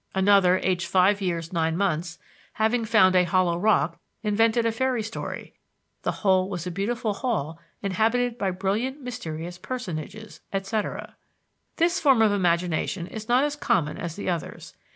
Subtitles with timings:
[0.15, 2.17] Another, aged five years nine months,
[2.53, 5.53] having found a hollow rock, invented a fairy story:
[6.01, 11.15] the hole was a beautiful hall inhabited by brilliant mysterious personages, etc.
[11.75, 14.73] This form of imagination is not as common as the others.